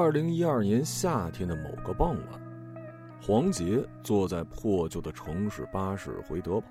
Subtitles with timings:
[0.00, 2.40] 二零一二年夏天的某个傍晚，
[3.20, 6.68] 黄杰坐在破旧的城市巴士回德堡，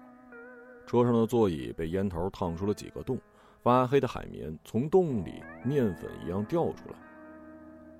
[0.85, 3.19] 车上的座椅被烟头烫出了几个洞，
[3.61, 6.95] 发黑的海绵从洞里面粉一样掉出来。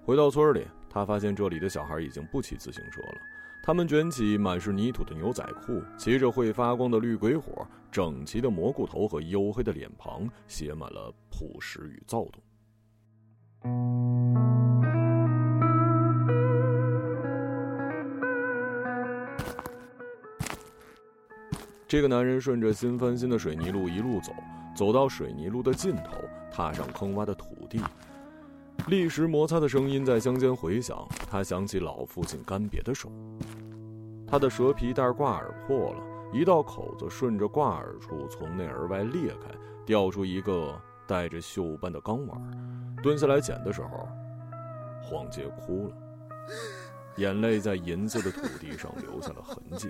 [0.05, 3.17] 回到村里，他发现这里的小孩已经不骑自行车了，
[3.61, 12.41] 他们卷起满是泥土的牛仔裤，骑着会发光的绿鬼火，整齐的蘑菇头和黝黑的脸庞写满了朴实与躁动。
[21.87, 24.33] 这个男人顺着新翻新的水泥路一路走，
[24.75, 26.17] 走到水泥路的尽头，
[26.51, 27.79] 踏上坑洼的土地，
[28.89, 31.07] 砾石摩擦的声音在乡间回响。
[31.31, 33.09] 他想起老父亲干瘪的手，
[34.27, 36.03] 他的蛇皮袋挂耳破了，
[36.33, 39.49] 一道口子顺着挂耳处从内而外裂开，
[39.85, 42.97] 掉出一个带着锈斑的钢碗。
[43.01, 44.09] 蹲下来捡的时候，
[45.01, 45.95] 黄杰哭了，
[47.15, 49.89] 眼泪在银色的土地上留下了痕迹。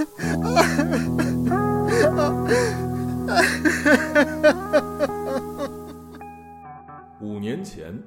[7.20, 8.02] 五年前，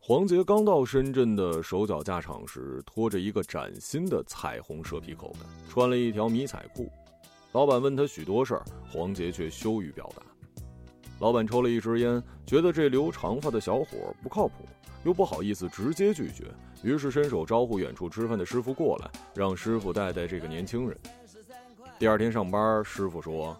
[0.00, 6.90] 黄杰刚到深圳的手脚架厂时，拖着一个崭新的彩虹蛇皮口袋，穿了一条迷彩裤。
[7.52, 10.22] 老板问他许多事儿，黄杰却羞于表达。
[11.20, 14.64] 老板抽了一支烟，觉得这留长发的小伙不靠谱，
[15.04, 16.44] 又不好意思直接拒绝，
[16.82, 20.96] 于是伸手招呼远处吃饭的师傅过来，让师傅带带这个年轻人。
[21.98, 23.56] 第二天上班，师傅说：“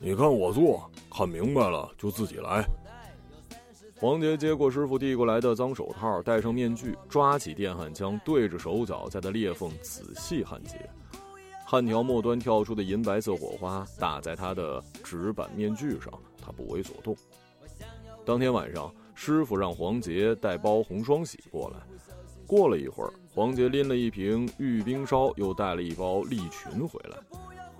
[0.00, 2.64] 你看我做，看明白了就自己来。”
[4.00, 10.90] 黄杰接过师傅递过来的脏手套，戴上面具，抓起电焊枪，对着手脚在的裂缝仔细焊接。
[11.64, 16.12] 焊条末端跳出的银白色火花打在他的纸板面具上，
[16.44, 17.16] 他不为所动。
[18.26, 21.76] 当天晚上，师傅让黄杰带包红双喜过来。
[22.46, 27.16] 过了一会儿，黄杰拎了一瓶玉冰烧，又带了一包利群回来。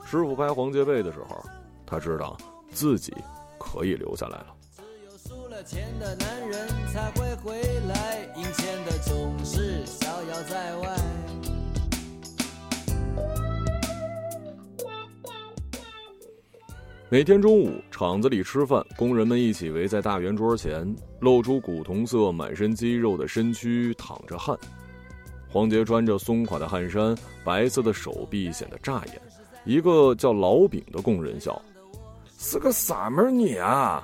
[0.04, 1.44] 师傅拍黄杰背的时候，
[1.84, 2.36] 他知道
[2.70, 3.12] 自己
[3.58, 4.54] 可以留下来了。
[4.76, 10.98] 只有输了钱的男人才会回来，赢钱的总是逍遥在外。
[17.10, 24.58] 每天中午，厂子里吃饭，工人们一起围在大圆桌前，露出古铜色、满身肌肉的身躯，淌着汗。
[25.48, 29.22] 黄杰穿着松垮的汗衫，白色的手臂显得扎眼。
[29.64, 31.62] 一个叫老饼的工人笑
[32.36, 34.02] ：“是个傻门你啊！”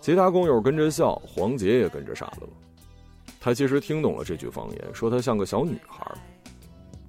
[0.00, 2.48] 其他工友跟着笑，黄杰也跟着傻乐。
[3.40, 6.06] 他其实听懂了这句方言，说他像个小女孩。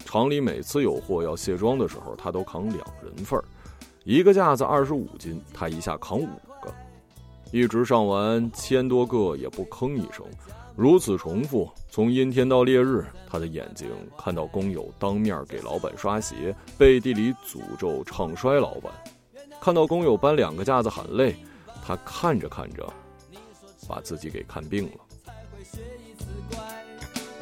[0.04, 3.46] 厂里每次有货要卸装的时候，他都扛两人份儿。
[4.06, 6.28] 一个架子二十五斤，他一下扛五，
[7.52, 10.26] 一直上完千多个也不吭一声，
[10.76, 18.92] 如此重复，从阴天到烈日，他的眼睛看到工友当面给老板刷鞋，背地里诅咒唱衰老板，
[19.60, 21.36] 看到工友搬两个架子喊累，
[21.86, 22.88] 他看着看着，
[23.88, 24.92] 把自己给看病了。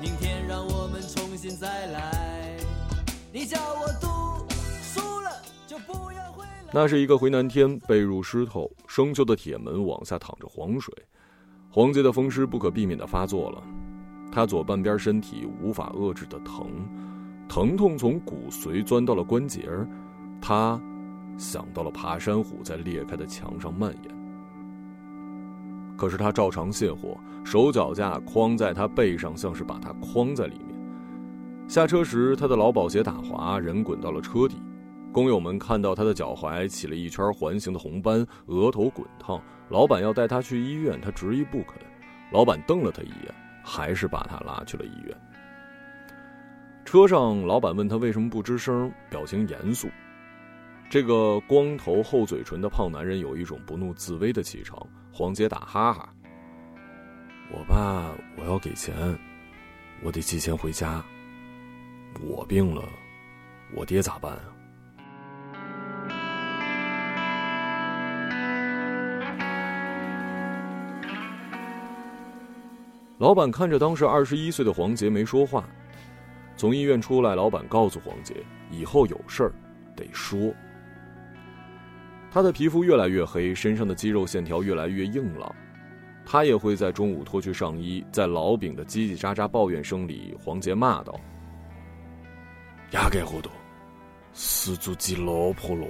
[0.01, 2.57] 明天让我们重新再来，
[3.31, 3.98] 你叫我。
[6.71, 10.93] 那是一个回南天，被褥湿透，生锈的铁门往下淌着黄水，
[11.67, 13.63] 黄杰的风湿不可避免的发作了，
[14.31, 16.67] 他左半边身体无法遏制的疼，
[17.47, 19.87] 疼痛从骨髓钻到了关节儿，
[20.39, 20.79] 他
[21.39, 24.19] 想到了爬山虎在裂开的墙上蔓延。
[25.97, 30.79] 可是他照常卸货，手脚架框在他背上，像是把他框在里面。
[31.67, 34.61] 下车时，他的劳保鞋打滑，人滚到了车底。
[35.11, 39.41] 工友们看到他的脚踝起了一圈环形的红斑，额头滚烫。
[39.67, 41.75] 老板要带他去医院，他执意不肯。
[42.31, 43.33] 老板瞪了他一眼，
[43.63, 45.15] 还是把他拉去了医院。
[46.85, 49.87] 车上，老板问他为什么不吱声，表情严肃。
[50.89, 54.77] 这个光头厚嘴唇的胖男人有一种不怒自威的气场。
[55.11, 56.09] 黄杰打哈哈
[57.51, 58.95] ：“我爸，我要给钱，
[60.03, 61.03] 我得寄钱回家。
[62.21, 62.83] 我病了，
[63.75, 64.53] 我爹咋办啊？”
[73.19, 75.67] 老板看着当时二十一岁的黄杰，没说话。
[76.55, 78.33] 从医院出来，老板告诉黄杰，
[78.71, 79.51] 以后有事儿
[79.93, 80.53] 得说。
[82.31, 85.53] 他的皮肤越来越黑，身上的肌肉线条越来越硬朗。
[86.25, 91.19] 他也会在中午脱去上衣，在老饼的叽叽喳喳抱怨声里，黄杰骂道
[92.91, 93.49] ：“压根糊涂，
[94.31, 95.85] 死猪鸡老婆了。”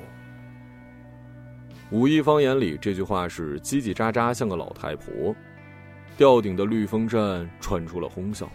[1.92, 5.36] 武夷方言里这句话是叽叽喳喳，像个老太婆。
[6.20, 8.52] 吊顶的绿风扇传出了哄笑。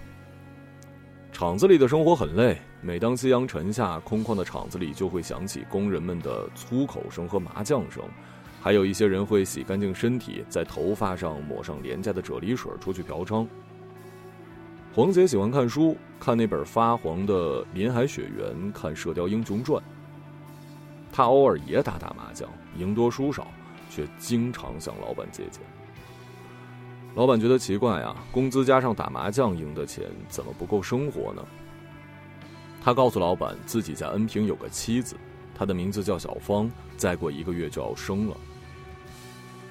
[1.32, 8.04] 厂子里的生活很累，每当夕阳沉下，空旷的厂子里就会响起工人们的粗口声和麻将声，
[8.60, 13.46] 还有一些人会洗干净身体，在头发上抹上廉价的啫喱水出去嫖娼。
[14.94, 19.82] 黄杰喜欢看书，看那本发黄的《林海雪原》，看《射雕英雄传》。
[21.10, 22.46] 他偶尔也打打麻将，
[22.76, 23.46] 赢多输少，
[23.88, 25.62] 却经常向老板借钱。
[27.14, 31.44] 老板觉得奇怪啊，工资加上打麻将赢的钱，怎么不够生活呢？
[32.82, 35.16] 他告诉老板，自己在恩平有个妻子，
[35.54, 38.36] 她的名字叫小芳，再过一个月就要生了。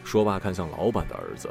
[0.03, 1.49] 说罢，看向老板的儿子，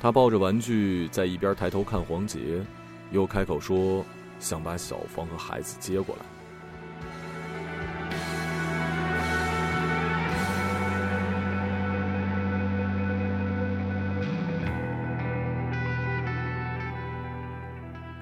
[0.00, 2.64] 他抱着玩具在一边抬头看黄杰。
[3.12, 4.04] 又开口说
[4.40, 6.22] ：“想把小芳和孩子接过来。”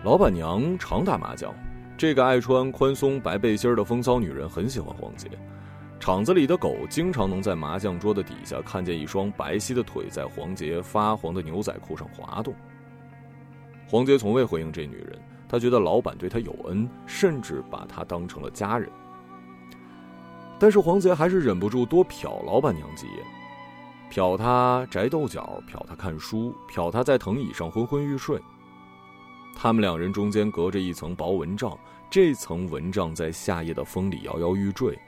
[0.04, 1.50] 老板娘常打麻将，
[1.96, 5.30] 这个爱穿宽松白背心的风骚女人很喜欢黄杰。
[5.98, 12.54] 厂子里的狗经常能在麻将桌的底下看见一双白皙的腿在黄杰发黄的牛仔裤上滑动。
[13.88, 15.18] 黄杰从未回应这女人，
[15.48, 18.86] 他觉得老板对他有恩，甚至把她当成了家人。
[20.58, 23.24] 但是黄杰还是忍不住多瞟老板娘几眼，
[24.12, 28.38] 瞟她摘豆角，瞟她看书，瞟她在藤椅上昏昏欲睡。
[29.54, 31.78] 他们两人中间隔着一层薄蚊帐，
[32.10, 34.98] 这层蚊帐在夏夜的风里摇摇欲坠，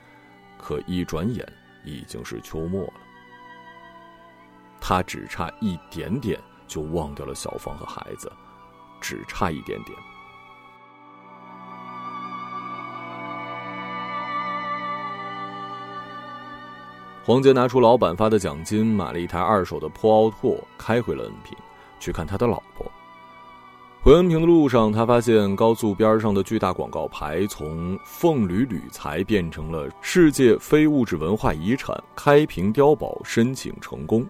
[0.59, 1.47] 可一转眼
[1.85, 2.93] 已经是秋末了。
[4.81, 8.33] 他只差一点点就忘掉了小芳和孩子。
[8.99, 9.97] 只差一点点。
[17.23, 21.57] 黄杰拿出老板发的奖金，买了一台二手的破奥拓，开回了恩平，
[22.01, 22.91] 去看他的老婆。
[24.03, 34.25] 回恩平的路上，他发现高速边上的巨大广告牌从“凤铝铝材”变成了“世界非物质文化遗产开平碉堡申请成功”。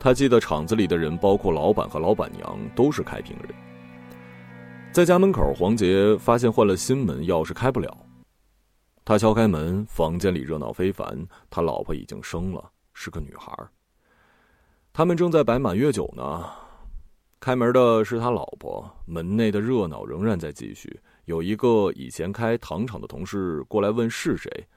[0.00, 3.54] 他记得厂子里的人，包括老板和老板娘，都是开平人。
[4.90, 7.96] 在家门口，黄杰发现换了新门，钥匙开不了。
[9.04, 11.24] 他敲开门，房间里热闹非凡。
[11.48, 13.52] 他老婆已经生了，是个女孩。
[14.92, 16.44] 他们正在摆满月酒呢。
[17.38, 18.90] 开门的是他老婆。
[19.06, 21.00] 门内的热闹仍然在继续。
[21.26, 24.68] 有一个以前开糖厂的同事过来问是谁。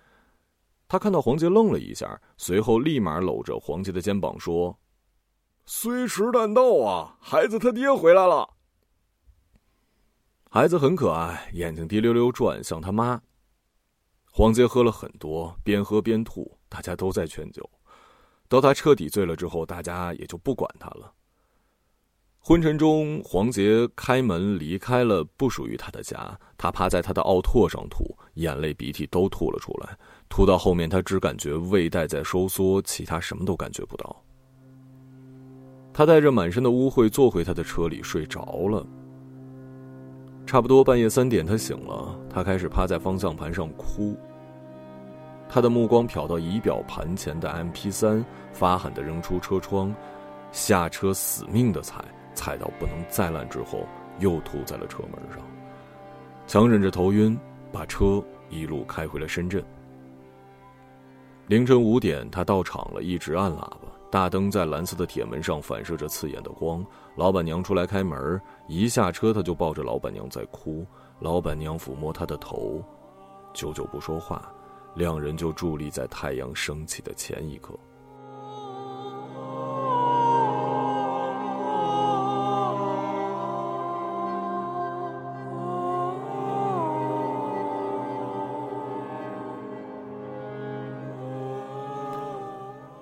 [0.88, 4.78] 他看到黄杰，愣了一下，随后立马搂着黄杰的肩膀说。
[5.66, 7.16] 虽迟但到啊！
[7.20, 8.50] 孩子他爹回来了。
[10.50, 13.22] 孩子很可爱，眼睛滴溜溜转，像他妈。
[14.32, 17.70] 黄杰喝了很多，边喝边吐，大家都在劝酒。
[18.48, 21.14] 到他彻底醉了之后，大家也就不管他了。
[22.42, 26.40] 昏沉中，黄杰开门离开了不属于他的家。
[26.58, 29.98] 他趴在他的奥拓上吐，眼泪鼻涕都吐了出来。
[30.30, 34.24] 吐到后面，他只感觉胃袋在收缩，其他什么都感觉不到。
[35.94, 38.86] 他带着满身的污秽坐回他的车里睡着了。
[40.46, 44.18] 差不多半夜三点，他醒了，他开始趴在方向盘上哭。
[45.48, 49.94] 他的目光瞟到仪表盘前的 M P 三，发狠的扔出车窗，
[50.52, 52.04] 下车死命的踩，
[52.40, 53.86] 踩到不能再烂之后，
[54.20, 55.42] 又吐在了车门上，
[56.48, 57.38] 强忍着头晕，
[57.70, 59.62] 把车一路开回了深圳。
[61.48, 63.82] 凌晨五点，他到场了，一直按喇叭。
[64.10, 66.84] 大灯在蓝色的铁门上反射着刺眼的光。
[67.18, 70.86] 老板娘出来开门，一下车他就抱着老板娘在哭。
[71.20, 72.82] 老板娘抚摸他的头，
[73.54, 74.50] 久久不说话，
[74.96, 77.78] 两人就伫立在太阳升起的前一刻。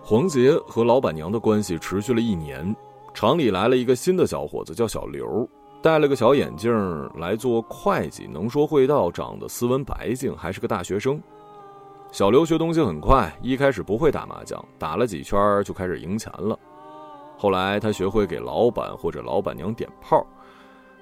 [0.09, 2.73] 黄杰和老板娘的关系持续了一年，
[3.13, 5.45] 厂里来了一个新的小伙子，叫小刘，
[5.81, 6.73] 戴了个小眼镜
[7.13, 11.21] 来做会计，能说会道，长得斯文白净，还是个大学生。
[12.09, 16.57] 小刘学东西很快，一开始不会打麻将，打了几圈就开始赢钱了。
[17.37, 20.25] 后来他学会给老板或者老板娘点炮，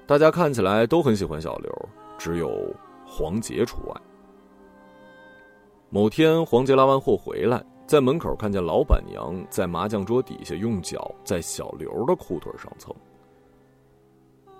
[0.04, 2.74] 大家看起来都很喜欢小刘，只有
[3.06, 3.94] 黄杰除外。
[5.90, 7.64] 某天，黄杰拉完货回来。
[7.86, 12.92] 在门口看见老板娘在麻将桌底下用脚在小刘的裤腿上蹭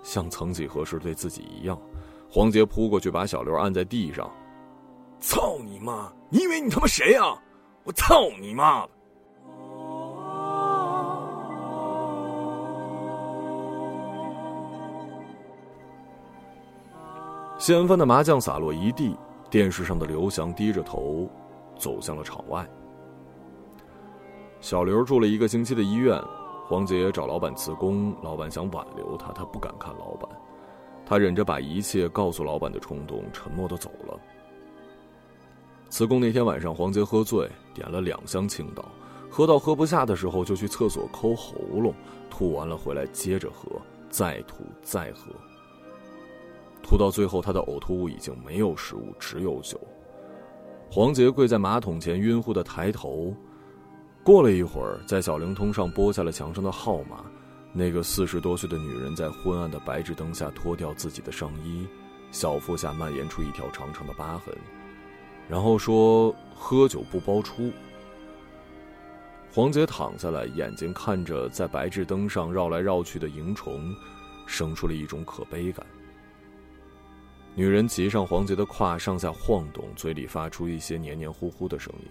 [0.01, 1.77] 像曾几何时对自己一样。
[2.31, 4.31] 黄杰扑过去把小刘按在地上
[5.19, 6.09] 操你妈！
[6.29, 7.37] 你以为你他妈谁啊？
[7.83, 8.89] 我操你妈的！
[17.57, 19.17] 掀翻的麻将洒落一地
[19.49, 21.27] 电视上的刘翔低着头
[21.77, 22.65] 走向了场外。
[24.67, 26.21] 小刘住了一个星期的医院，
[26.67, 30.29] 黄杰找老板辞工，老板想挽留他，他不敢看老板，
[31.05, 34.19] 他忍着把一切告诉老板的冲动，沉默的走了。
[35.87, 38.83] 辞工那天晚上，黄杰喝醉，点了两箱青岛，
[39.29, 41.93] 喝到喝不下的时候，就去厕所抠喉咙，
[42.29, 43.71] 吐完了回来接着喝，
[44.09, 45.31] 再吐再喝，
[46.83, 49.79] 吐到最后，他的呕吐物已经没有食物，只有酒。
[50.91, 53.33] 黄杰跪在马桶前，晕乎的抬头。
[54.27, 57.23] 过了一会儿，在小灵通上拨下了墙上的号码，
[57.71, 61.87] 那个四十多岁的女人在昏暗的白炽灯下脱掉自己的上衣，
[62.29, 64.53] 小腹下蔓延出一条长长的疤痕。
[65.47, 67.71] 然后说：“喝酒不包出。”
[69.49, 73.95] 黄杰躺下来，眼睛看着在白炽灯上绕来绕去的萤虫，
[74.45, 75.87] 生出了一种可悲感。
[77.55, 82.07] 女人骑上黄杰的胯，上下晃动，嘴里发出一些黏黏糊糊的声音。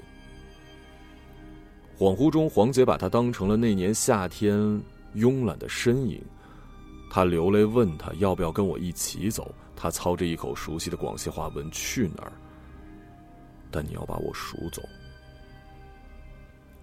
[1.98, 4.58] 恍惚中，黄杰把她当成了那年夏天
[5.14, 6.22] 慵懒的身影。
[7.08, 9.54] 他流泪问他要不要跟我一起走。
[9.74, 12.32] 他操着一口熟悉的广西话问：“去哪儿？”
[13.70, 14.82] 但你要把我赎走。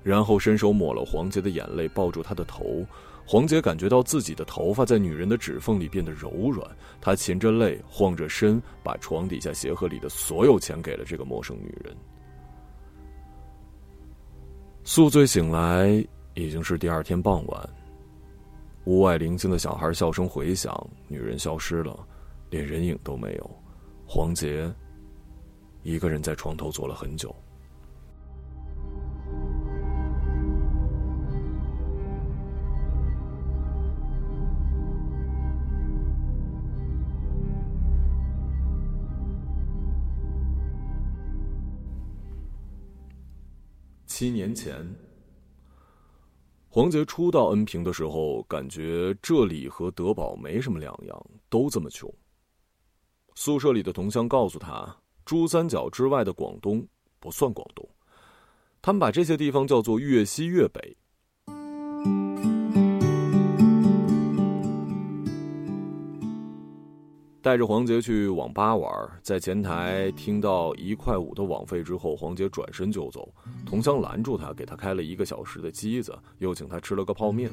[0.01, 2.85] 然后伸手抹了黄杰的眼泪，抱住他的头。
[3.25, 6.67] 黄杰感觉到自己的头发在女人的指缝里变得柔软。
[6.99, 11.95] 他噙着泪，晃着身，把床底下鞋盒里的所有钱给了这个陌生女人。
[14.85, 17.69] 宿醉醒来，已经是第二天傍晚。
[18.83, 20.75] 屋外零星的小孩笑声回响，
[21.07, 21.97] 女人消失了，
[22.49, 23.49] 连人影都没有。
[24.05, 24.69] 黄杰。
[25.83, 27.33] 一个人在床头坐了很久。
[44.23, 44.73] 七年前，
[46.69, 52.09] 黄杰初到恩平的时候，感觉这里和德宝没什么两样，都这么穷。
[53.35, 54.95] 宿舍里的同乡告诉他。
[55.25, 56.87] 珠三角之外的广东
[57.19, 57.85] 不算广东，
[58.81, 60.95] 他们把这些地方叫做粤西粤北。
[67.43, 68.89] 带着黄杰去网吧玩，
[69.21, 73.27] 在前台听到一块五的网费之后，黄杰转身就走，
[73.65, 77.51] 同乡拦住他，给他开了一个小时的机子，又请他吃了个泡面。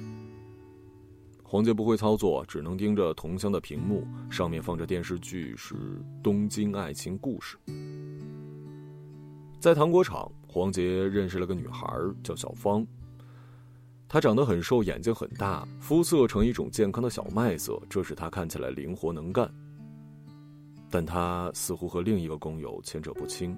[1.42, 5.74] 黄杰不会操作，只能盯着同乡的屏幕，上面放着电视剧是
[6.22, 7.56] 《东京爱情故事》。
[9.58, 11.92] 在糖果厂，黄杰认识了个女孩，
[12.22, 12.86] 叫小芳。
[14.08, 19.52] 她长得很瘦，眼睛很大，肤色呈一种健康的小麦色，这使她看起来灵活能干。
[20.90, 23.56] 但他似乎和另一个工友牵扯不清。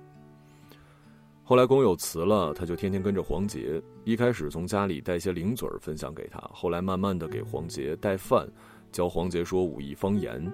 [1.45, 3.83] 后来工友辞了，他就天天跟着黄杰。
[4.05, 8.49] 一开始从家里带些零嘴儿分享给他，后来慢慢的给黄杰带饭，
[8.93, 10.53] 教黄杰说武义方言。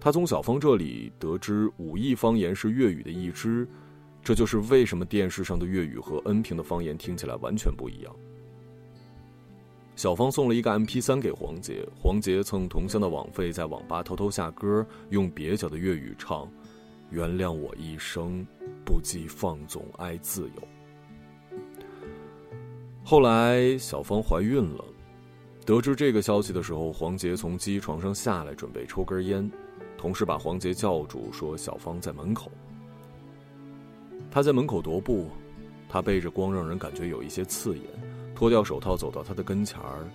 [0.00, 3.66] 他从小芳这里得知武义方言是粤语的一支，
[4.22, 8.14] 这就是为什么电视上的粤语和恩平的方言听起来完全不一样。
[9.96, 16.48] 小芳送了一个 M P 三给黄杰，黄杰蹭同乡的网费，在网吧偷偷下歌，用蹩脚的粤语唱。
[17.10, 18.44] 原谅我一生
[18.84, 21.48] 不羁放纵爱自由。
[23.04, 24.84] 后来小芳怀孕了，
[25.64, 29.48] 得知这个消息的时候，黄杰从机床上下来，准备抽根烟，
[29.96, 32.50] 同事把黄杰叫住，说小芳在门口。
[34.28, 35.28] 他在门口踱步，
[35.88, 37.84] 他背着光，让人感觉有一些刺眼。
[38.44, 40.06] 脱掉手套，走到他的跟前儿。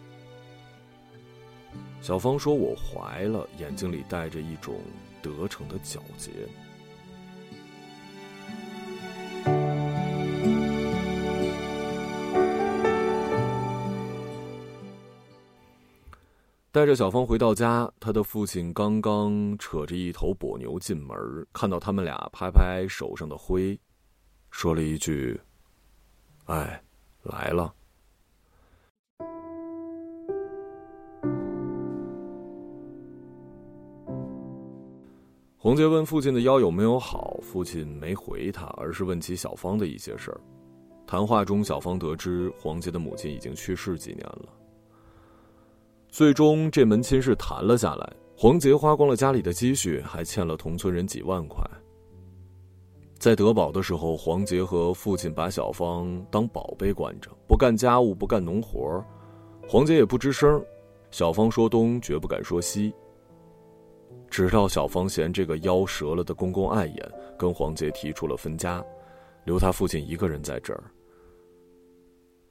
[1.99, 4.81] 小芳说：“我怀了。”眼睛里带着一种
[5.19, 6.29] 得逞的皎洁。
[16.71, 21.17] 带着小芳回到家，他的父亲刚刚扯着一头跛牛进门，
[21.51, 23.75] 看到他们俩，拍拍手上的灰，
[24.51, 25.41] 说了一句
[26.45, 26.79] ：“哎，
[27.23, 27.73] 来了。”
[35.61, 40.39] 洪杰问父亲的腰有没有好，父亲没回他，而是问起小芳的一些事儿。
[41.05, 44.45] 谈话中，小芳得知黄杰的母亲已经去世几年了。
[46.07, 48.09] 最终，这门亲事谈了下来。
[48.37, 51.61] 黄杰花光了家里的积蓄，还欠了同村人几万块。
[53.17, 59.03] 在德保的时候，黄杰和父亲把小芳当宝贝惯着，不干家务，不干农活
[59.67, 60.63] 黄杰也不吱声。
[61.11, 62.93] 小芳说东，绝不敢说西。
[64.29, 68.83] 直到小芳嫌这个腰折了的公公碍眼，跟黄杰提出了分家，
[69.43, 70.83] 留他父亲一个人在这儿。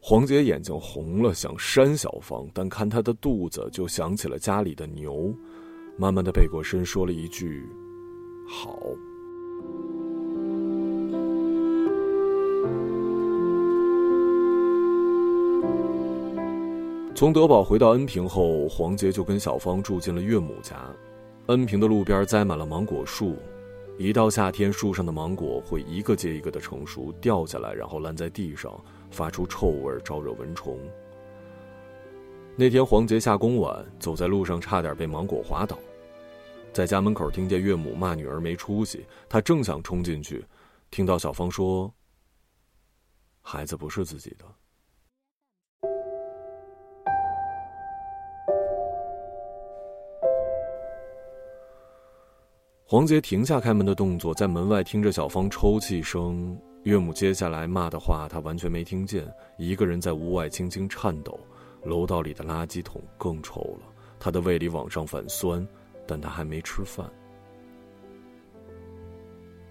[0.01, 5.35] 黄杰眼睛红了，想扇小芳，但看她的肚子，就想起了家里的牛，
[5.97, 7.67] 慢慢的背过身，说了一句
[8.49, 8.79] ：“好。”
[17.15, 20.77] 从德宝回到恩平后，黄杰就跟小芳住进了岳母家。
[21.49, 23.35] 恩平的路边栽满了芒果树，
[23.97, 28.79] 一到夏天，树上的芒果会一个接一个的成熟，掉下来，然后烂在地上，
[29.11, 30.79] 发出臭味，招惹蚊虫。
[32.55, 35.79] 那天黄杰下工晚，走在路上，差点被芒果滑倒，
[36.71, 40.45] 在家门口听见岳母骂女儿没出息，他正想冲进去，
[40.91, 41.91] 听到小芳说
[43.41, 44.45] ：“孩子不是自己的。”
[52.91, 56.59] 黄杰停下开门的动作，在门外听着小芳抽泣声。
[56.85, 59.31] 岳母接下来骂的话，他完全没听见。
[59.59, 61.39] 一个人在屋外轻轻颤抖。
[61.85, 65.69] 楼道里的垃圾桶更臭了，他的胃里往上反酸，
[66.07, 67.07] 但他还没吃饭。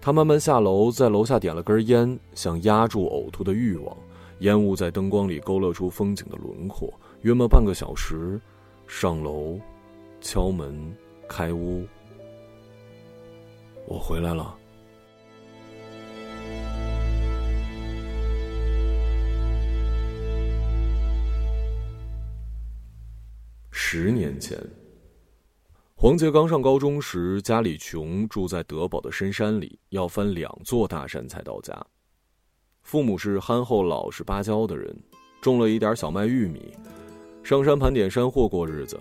[0.00, 3.96] 他慢慢下楼，在楼下点了根烟，想压住呕吐的欲望。
[4.42, 6.88] 烟雾在灯光里勾勒出风景的轮廓。
[7.22, 8.40] 约莫半个小时，
[8.86, 9.58] 上楼，
[10.20, 10.96] 敲门，
[11.28, 11.84] 开屋。
[13.90, 14.54] 我回来了。
[23.70, 24.62] 十年前，
[25.94, 31.74] 黄杰刚上高中时，家里穷，住在德保的深山里，要翻两座大山才到家。
[32.82, 34.94] 父母是憨厚老实巴交的人，
[35.40, 36.74] 种了一点小麦、玉米，
[37.42, 39.00] 上山盘点山货过日子。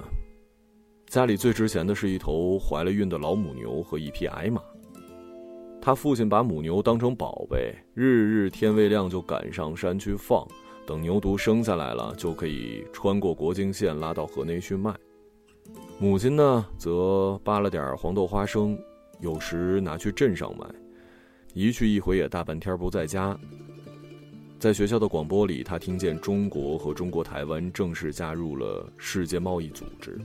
[1.08, 4.62] 家里最值钱的是一头怀了孕的老母牛和一匹矮马。
[5.88, 10.46] 他父亲把母牛当成宝贝，日日天未亮就赶上山去放，
[10.86, 14.94] 等牛犊生下来了，就可以穿过国境线拉到河内去卖。
[15.98, 18.78] 母亲呢，则扒了点黄豆、花生，
[19.22, 20.66] 有时拿去镇上卖，
[21.54, 23.40] 一去一回也大半天不在家。
[24.60, 30.20] 在学校的广播里，他听见中国和中国台湾正式加入了世界贸易组织。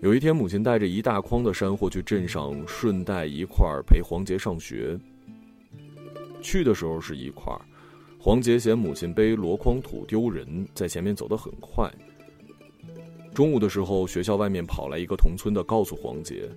[0.00, 4.96] 有一天，母亲带着一大筐的山货去镇上，顺带一块儿陪黄杰上学。
[6.40, 7.60] 去的时候是一块儿，
[8.16, 11.90] 黄杰嫌母亲背箩筐土丢人，在前面走得很快。
[13.34, 16.48] 中午的时候，学校外面跑来一个同村的，告诉黄杰：“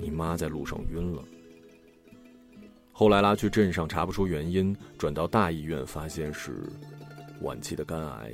[0.00, 1.22] 你妈在路上晕了。”
[2.92, 6.62] 后来拉去镇上查不出原因，转到大医院，发现是
[7.42, 8.32] 晚期的肝癌。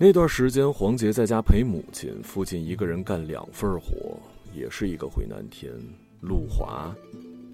[0.00, 4.16] 那段时间，黄杰在家陪母亲，父亲一个人干两份活，
[4.54, 5.72] 也是一个回南天。
[6.20, 6.94] 路滑，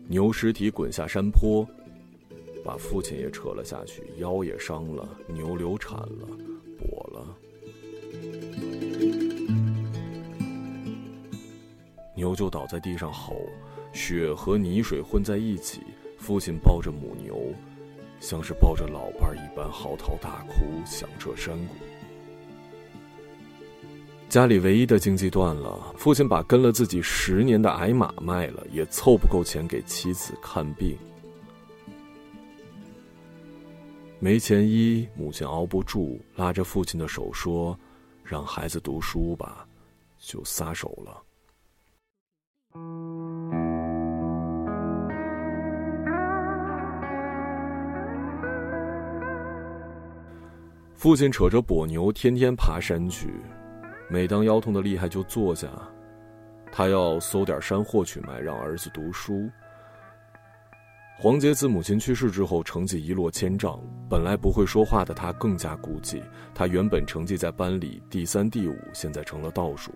[0.08, 1.66] 牛尸体滚下山坡，
[2.62, 6.28] 把父亲也扯了下去，腰也伤了，牛流产了，
[6.78, 7.34] 跛了。
[12.14, 13.36] 牛就倒在地上吼，
[13.94, 15.80] 血和泥水混在一起，
[16.18, 17.54] 父亲抱着母牛，
[18.20, 20.54] 像是抱着老伴一般嚎啕大哭，
[20.84, 21.74] 响彻山谷。
[24.34, 30.98] 家里唯一的经济断了，父亲把跟了自己十年的矮马卖了，也凑不够钱给妻子看病。
[34.18, 37.78] 没钱医，母亲熬不住，拉着父亲的手说
[38.26, 39.64] ：“让孩子读书吧。”
[40.18, 41.22] 就撒手了。
[50.96, 53.32] 父亲扯着跛牛，天天爬山去。
[54.08, 55.68] 每当腰痛的厉害，就坐下。
[56.70, 59.48] 他要搜点山货去卖，让儿子读书。
[61.16, 63.80] 黄杰自母亲去世之后，成绩一落千丈。
[64.10, 66.20] 本来不会说话的他，更加孤寂。
[66.52, 69.92] 他原本成绩在班里第三、第五，现在成了倒数。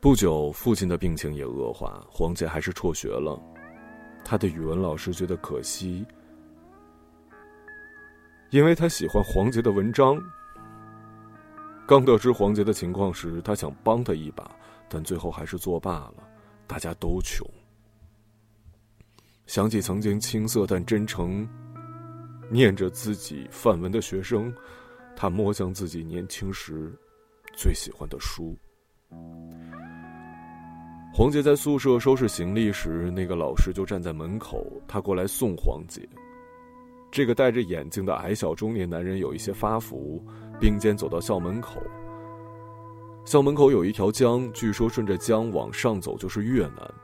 [0.00, 3.40] 不久，父亲的病情也恶化，黄杰还是辍学了。
[4.22, 6.04] 他的语文老师觉得可惜，
[8.50, 10.22] 因为他喜欢黄杰的文章。
[11.86, 14.50] 刚得知黄杰的情况时，他想帮他一把，
[14.88, 16.14] 但最后还是作罢了。
[16.66, 17.46] 大家都穷。
[19.46, 21.46] 想起曾经青涩但真诚
[22.48, 24.50] 念着自己范文的学生，
[25.14, 26.90] 他摸向自己年轻时
[27.54, 28.56] 最喜欢的书。
[31.12, 36.08] 黄杰在宿舍收拾行李时，那个老师就站在门口，他过来送黄杰。
[37.12, 40.24] 这个戴着眼镜的矮小中年男人有一些发福，
[40.60, 41.82] 并肩走到校门口。
[43.24, 46.94] 校门口有一条江，据说顺着江往上走就是越南。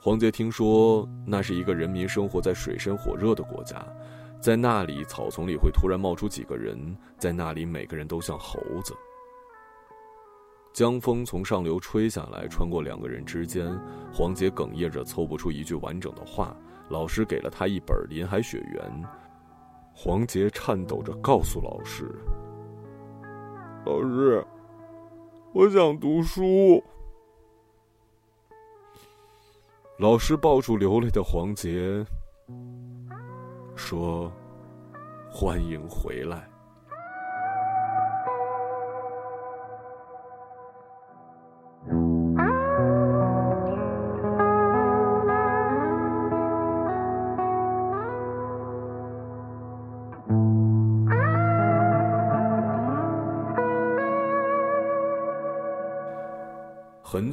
[0.00, 3.84] 黄杰听说那是一个人民生活在水深火热的国家，
[4.40, 8.94] 在那里草丛里会突然冒出几个人，在那里每个人都像猴子。
[10.72, 13.76] 江风从上流吹下来，穿过两个人之间。
[14.12, 16.56] 黄杰哽咽着凑不出一句完整的话。
[16.88, 18.82] 老师给了他一本《林海雪原》。
[19.92, 22.08] 黄杰颤抖着告诉老师
[23.84, 24.44] ：“老师，
[25.52, 26.82] 我想读书。”
[29.98, 32.04] 老师抱住流泪的黄杰，
[33.74, 34.30] 说
[35.30, 36.48] ：“欢迎回来。”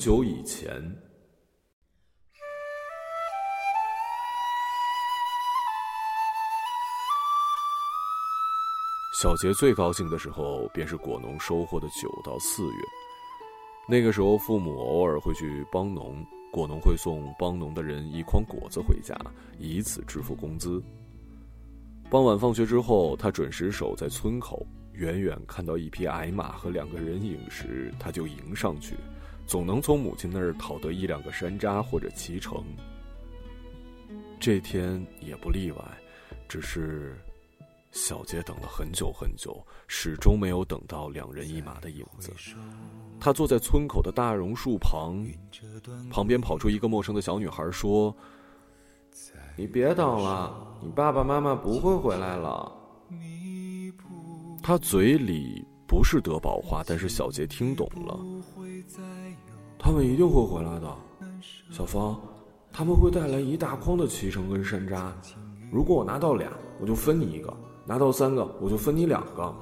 [0.06, 0.70] 久以前，
[9.20, 12.84] 小杰最高兴的时候，便是果农收获的九到四月。
[13.90, 19.20] 那个时候，父母偶尔会去帮农，果农会送帮农的人一筐果子回家，
[19.58, 20.80] 以此支付工资。
[22.12, 24.64] 傍晚放学之后，他准时守在村口，
[24.94, 28.96] 远远看到一匹矮马和两个人影时，他就迎上去。
[29.46, 32.64] 总能从母亲那儿讨得一两个山楂或者脐橙。
[34.40, 35.84] 这天也不例外，
[36.48, 37.18] 只是
[37.92, 42.32] 小杰等了很久很久，始终没有等到两人一马的影子。
[43.20, 45.26] 他坐在村口的大榕树旁，
[46.12, 48.16] 旁边跑出一个陌生的小女孩，说
[49.56, 52.72] ：“你别等了，你爸爸妈妈不会回来了。”
[54.62, 58.20] 他嘴里不是德宝话，但是小杰听懂了。
[59.86, 60.98] 他们一定会回来的，
[61.70, 62.20] 小芳，
[62.74, 65.12] 他们会带来一大筐的脐橙跟山楂。
[65.72, 66.50] 如果我拿到俩，
[66.82, 67.54] 我就分你一个；
[67.86, 69.56] 拿到三个，我就分你两个。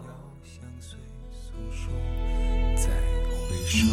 [2.77, 2.89] 再
[3.27, 3.85] 回首，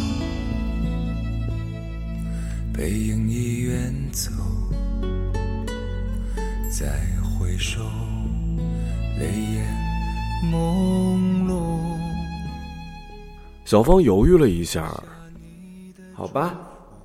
[2.73, 4.31] 背影已远走。
[6.71, 6.97] 再
[7.37, 7.81] 回首，
[9.19, 9.67] 泪眼
[10.49, 11.77] 朦胧。
[13.65, 14.89] 小芳犹豫了一下。
[16.21, 16.55] 好吧，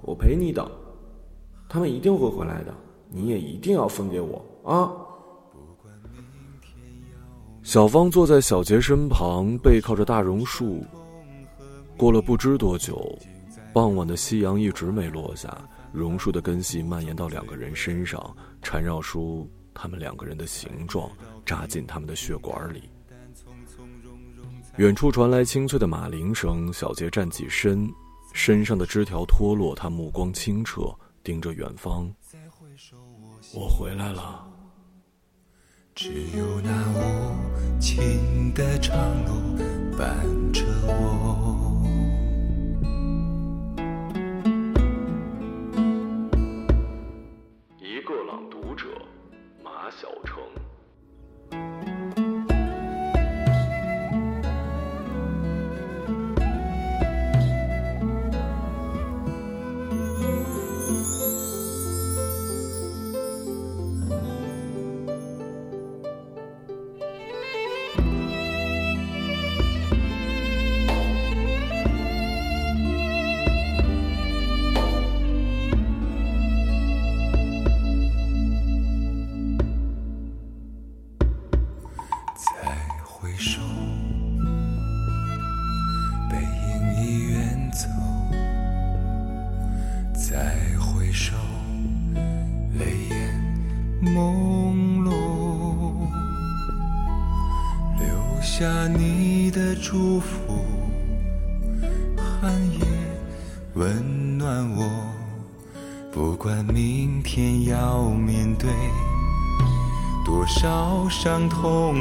[0.03, 0.71] 我陪你等，
[1.71, 2.75] 他们一定会回来的，
[3.09, 4.93] 你也一定要分给我啊！
[7.63, 10.85] 小芳坐在小杰身旁，背靠着大榕树。
[11.97, 13.19] 过了不知多久，
[13.73, 21.11] 傍晚的夕阳一直没落下，榕树的根系蔓延到两个人身上，缠绕出他们两个人的形状，
[21.47, 22.83] 扎进他们的血管里。
[24.77, 27.91] 远处传来清脆的马铃声，小杰站起身。
[28.37, 30.95] 身上的枝条脱落，他目光清澈，
[31.25, 32.15] 盯着远方。
[33.55, 34.47] 我回来了。
[35.95, 38.95] 只有那无尽的长
[39.25, 39.57] 路
[39.97, 41.46] 伴着我。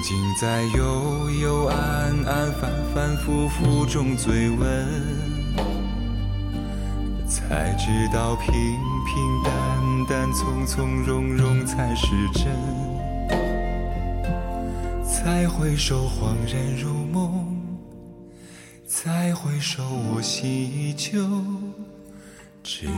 [0.00, 1.76] 曾经在幽幽暗
[2.24, 4.88] 暗、反反复复中追问，
[7.28, 9.52] 才知道平平淡
[10.08, 12.46] 淡、从从容容才是真。
[15.04, 17.44] 再回首，恍然如梦；
[18.86, 19.82] 再回首，
[20.14, 21.20] 我心依旧，
[22.62, 22.92] 只有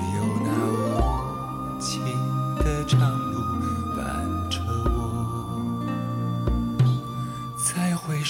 [0.44, 2.00] 那无尽
[2.64, 3.41] 的长路。